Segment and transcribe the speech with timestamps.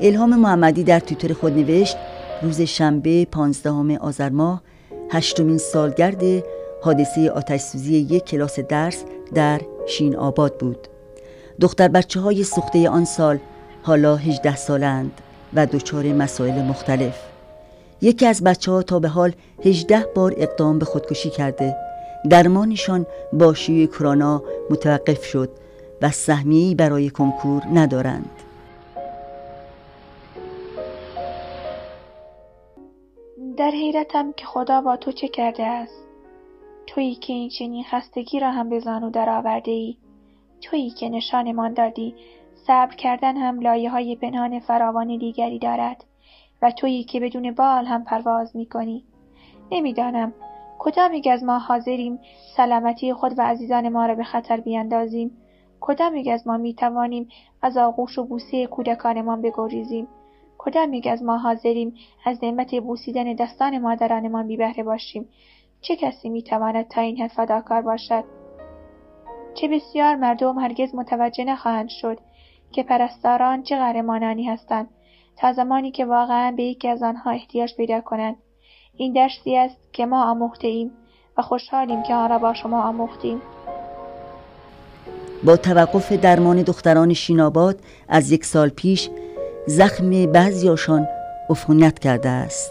[0.00, 1.96] الهام محمدی در تویتر خود نوشت
[2.42, 4.62] روز شنبه 15 آذر ماه
[5.10, 6.22] هشتمین سالگرد
[6.82, 9.04] حادثه آتش سوزی یک کلاس درس
[9.34, 10.88] در شین آباد بود.
[11.60, 13.38] دختر بچه های سخته آن سال
[13.82, 15.10] حالا 18 سالند
[15.54, 17.18] و دچار مسائل مختلف.
[18.02, 19.32] یکی از بچه ها تا به حال
[19.64, 21.76] 18 بار اقدام به خودکشی کرده.
[22.30, 25.50] درمانشان با شیوع کرونا متوقف شد
[26.02, 28.30] و سهمیه‌ای برای کنکور ندارند.
[33.86, 36.06] حیرتم که خدا با تو چه کرده است؟
[36.86, 39.96] تویی که این چنین خستگی را هم به زانو درآورده ای.
[40.60, 42.14] تویی که نشانمان دادی.
[42.66, 46.04] صبر کردن هم لایه های پنهان فراوان دیگری دارد.
[46.62, 49.04] و تویی که بدون بال هم پرواز می کنی.
[49.70, 50.32] نمی‌دانم.
[50.78, 52.18] کدام یک از ما حاضریم
[52.56, 55.36] سلامتی خود و عزیزان ما را به خطر بیندازیم
[55.80, 57.28] کدام یک از ما می توانیم
[57.62, 60.08] از آغوش و بوسه کودکانمان بگریزیم؟
[60.66, 65.28] کدام یک از ما حاضریم از نعمت بوسیدن دستان مادرانمان بی بهره باشیم.
[65.80, 68.24] چه کسی می تواند تا این حد فداکار باشد؟
[69.54, 72.18] چه بسیار مردم هرگز متوجه نخواهند شد
[72.72, 74.88] که پرستاران چه قهرمانانی هستند
[75.36, 78.36] تا زمانی که واقعا به یکی از آنها احتیاج پیدا کنند.
[78.96, 80.90] این درسی است که ما آموخته ایم
[81.38, 83.42] و خوشحالیم که آن را با شما آموختیم.
[85.44, 89.10] با توقف درمان دختران شیناباد از یک سال پیش
[89.68, 91.08] زخم بعضیاشان
[91.50, 92.70] عفونت کرده است.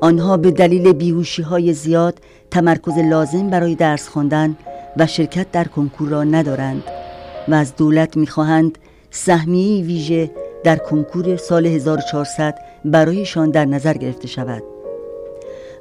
[0.00, 2.18] آنها به دلیل بیهوشی های زیاد
[2.50, 4.56] تمرکز لازم برای درس خواندن
[4.96, 6.82] و شرکت در کنکور را ندارند
[7.48, 8.78] و از دولت می‌خواهند
[9.10, 10.30] سهمیه ویژه
[10.64, 14.62] در کنکور سال 1400 برایشان در نظر گرفته شود.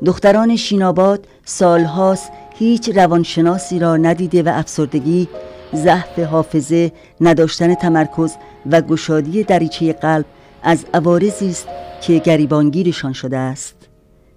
[0.06, 5.28] دختران شیناباد سالهاست هیچ روانشناسی را ندیده و افسردگی
[5.76, 8.34] ضعف حافظه نداشتن تمرکز
[8.72, 10.26] و گشادی دریچه قلب
[10.64, 11.68] از عوارضی است
[12.02, 13.76] که گریبانگیرشان شده است.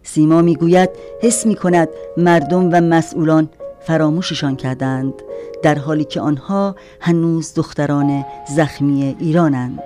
[0.03, 0.91] سیما می‌گوید
[1.23, 3.49] حس می کند مردم و مسئولان
[3.81, 5.15] فراموششان کردند
[5.63, 8.25] در حالی که آنها هنوز دختران
[8.57, 9.83] زخمی ایرانند.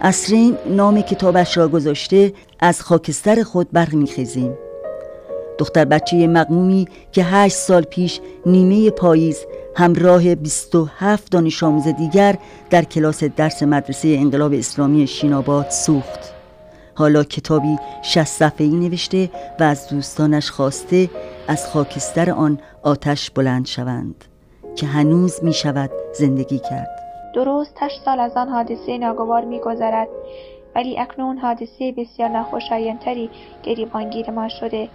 [0.00, 4.54] اسرین نام کتابش را گذاشته از خاکستر خود برمیخیزیم.
[5.58, 9.38] دختر بچه مقمومی که هشت سال پیش نیمه پاییز
[9.76, 12.36] همراه 27 دانش آموز دیگر
[12.70, 16.34] در کلاس درس مدرسه انقلاب اسلامی شیناباد سوخت.
[16.94, 19.30] حالا کتابی شست صفحه‌ای نوشته
[19.60, 21.10] و از دوستانش خواسته
[21.48, 24.24] از خاکستر آن آتش بلند شوند
[24.76, 26.88] که هنوز می شود زندگی کرد.
[27.34, 30.08] درست هشت سال از آن حادثه ناگوار میگذرد
[30.74, 33.30] ولی اکنون حادثه بسیار ناخوشایندتری
[33.62, 34.88] گریبانگیر ما شده.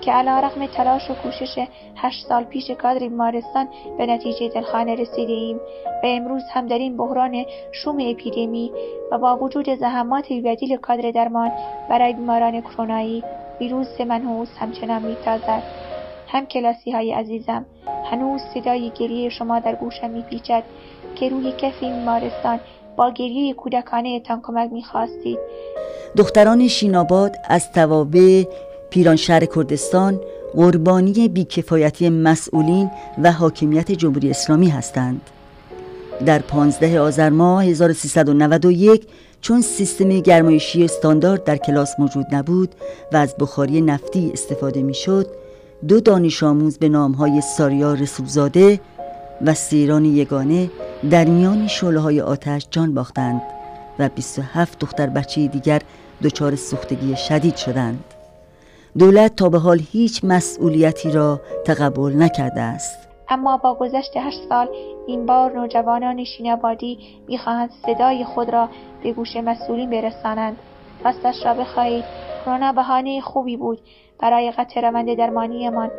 [0.00, 1.66] که رقم تلاش و کوشش
[1.96, 5.56] هشت سال پیش کادر بیمارستان به نتیجه دلخانه رسیده ایم
[6.02, 8.72] و امروز هم در این بحران شوم اپیدمی
[9.12, 11.52] و با وجود زحمات بیبدیل کادر درمان
[11.90, 13.24] برای بیماران کرونایی
[13.60, 15.62] ویروس منحوس همچنان میتازد.
[16.28, 17.66] هم کلاسی های عزیزم
[18.10, 20.62] هنوز صدای گریه شما در گوشم میپیچد
[21.14, 22.60] که روی کف بیمارستان
[22.96, 25.38] با گریه کودکانه تان کمک می‌خواستید.
[26.16, 28.44] دختران شیناباد از توابع
[28.90, 30.20] پیران شهر کردستان
[30.54, 32.90] قربانی بیکفایتی مسئولین
[33.22, 35.20] و حاکمیت جمهوری اسلامی هستند.
[36.26, 39.06] در 15 آذر ماه 1391
[39.40, 42.74] چون سیستم گرمایشی استاندارد در کلاس موجود نبود
[43.12, 45.26] و از بخاری نفتی استفاده می‌شد
[45.88, 48.80] دو دانش آموز به نامهای ساریا رسولزاده
[49.46, 50.70] و سیران یگانه
[51.10, 53.42] در میان شعله های آتش جان باختند
[53.98, 55.82] و 27 دختر بچه دیگر
[56.22, 58.04] دچار سوختگی شدید شدند.
[58.98, 62.98] دولت تا به حال هیچ مسئولیتی را تقبل نکرده است.
[63.28, 64.68] اما با گذشت هشت سال
[65.06, 66.98] این بار نوجوانان شینابادی
[67.28, 68.68] می‌خواهند صدای خود را
[69.02, 70.56] به گوش مسئولین برسانند.
[71.04, 72.04] راستش را بخواهید.
[72.44, 73.80] کرونا بهانه خوبی بود
[74.20, 75.90] برای قطع روند درمانیمان.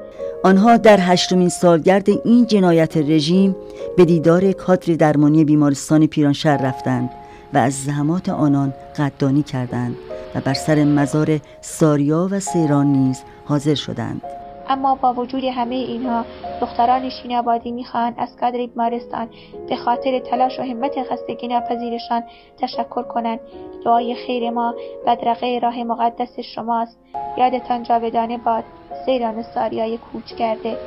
[0.44, 3.56] آنها در هشتمین سالگرد این جنایت رژیم
[3.98, 7.10] به دیدار کادر درمانی بیمارستان پیرانشهر رفتند
[7.54, 9.96] و از زحمات آنان قدردانی کردند.
[10.36, 14.22] و بر سر مزار ساریا و سیران نیز حاضر شدند.
[14.70, 16.26] اما با وجود همه اینها
[16.62, 19.30] دختران شینابادی می‌خواهند از کادر بیمارستان
[19.70, 22.24] به خاطر تلاش و همت خستگی ناپذیرشان
[22.58, 23.40] تشکر کنند.
[23.86, 24.76] دعای خیر ما
[25.08, 26.98] بدرقه راه مقدس شماست.
[27.38, 28.64] یادتان جاودانه باد
[29.06, 30.78] سیران ساریای کوچ کرده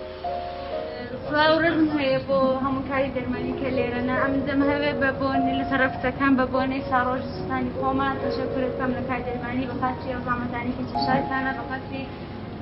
[1.37, 3.11] هەیە بۆ هەموو کاری
[3.77, 9.21] لێرەنا ئەم دەم هەوێ بە بۆنی لە سەرفتەکان بە بۆنەی ساڕۆژستانی خۆمان تەشەکرەکەم لە کار
[9.27, 12.03] دەرمانی بە خاطری ئەوزامەتانی کە چشایتانە بە خاطری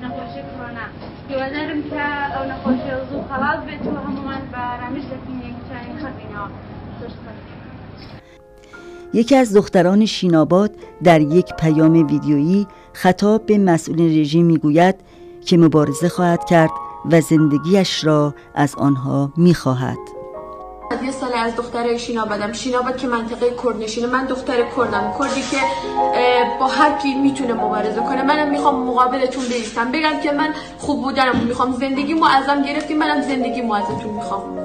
[0.01, 0.87] نەخۆشی کۆنا
[1.29, 6.49] هیوادارم کە ئەو نەخۆشی زوو خەڵات بێت و هەمومان بە ئارامیش دەتین یەکچانی خەبینەوە
[9.19, 10.71] یکی از دختران شیناباد
[11.03, 14.95] در یک پیام ویدیویی خطاب به مسئول رژیم می‌گوید
[15.45, 16.71] که مبارزه خواهد کرد
[17.05, 19.97] و زندگیش را از آنها می‌خواهد.
[21.05, 25.13] یه سال از دختر شینابادم شیناباد که منطقه کردنشینه من دختر کردم.
[25.19, 25.57] کردی که
[26.59, 28.21] با هر کی می‌تونه مبارزه کنه.
[28.21, 29.91] منم می‌خوام مقابلتون بیستم.
[29.91, 32.97] بگم که من خوب بودنم می‌خوام زندگی مو ازم گرفتیم.
[32.97, 34.60] منم زندگی مو ازتون می‌خوام.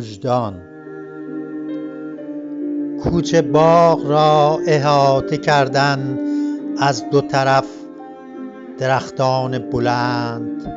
[0.00, 0.54] وجدان.
[3.02, 6.18] کوچه باغ را احاطه کردن
[6.78, 7.66] از دو طرف
[8.78, 10.74] درختان بلند.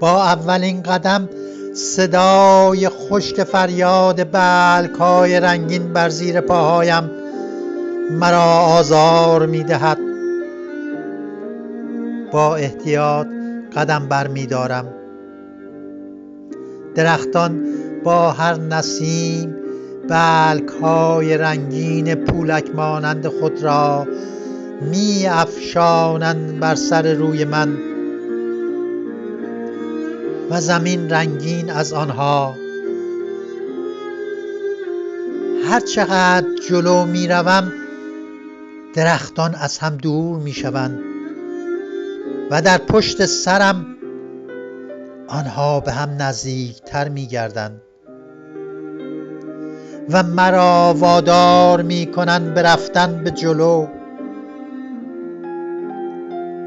[0.00, 1.28] با اولین قدم
[1.74, 7.10] صدای خشک فریاد بلکای رنگین بر زیر پاهایم
[8.10, 8.42] مرا
[8.78, 9.98] آزار می دهد
[12.32, 13.26] با احتیاط
[13.76, 15.01] قدم بر دارم
[16.94, 17.64] درختان
[18.04, 19.56] با هر نسیم
[20.08, 24.06] بلک های رنگین پولک مانند خود را
[24.80, 27.76] می افشانند بر سر روی من
[30.50, 32.54] و زمین رنگین از آنها.
[35.64, 37.72] هر چقدر جلو می روم
[38.94, 40.98] درختان از هم دور می شوند
[42.50, 43.91] و در پشت سرم
[45.32, 47.80] آنها به هم نزدیکتر می گردند
[50.10, 53.86] و مرا وادار می کنند به رفتن به جلو.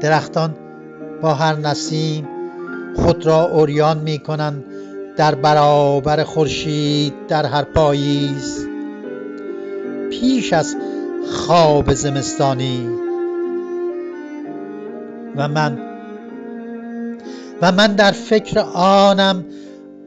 [0.00, 0.54] درختان
[1.22, 2.28] با هر نسیم
[2.96, 4.64] خود را اوریان می کنند
[5.16, 8.66] در برابر خورشید در هر پاییز.
[10.10, 10.76] پیش از
[11.32, 12.88] خواب زمستانی
[15.36, 15.95] و من
[17.62, 19.44] و من در فکر آنم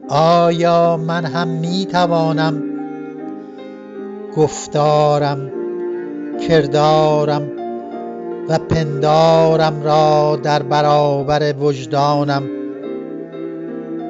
[0.08, 2.62] آیا من هم می توانم
[4.36, 5.50] گفتارم
[6.48, 7.42] کردارم
[8.48, 12.42] و پندارم را در برابر وجدانم؟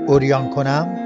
[0.07, 1.00] اوریان کنم؟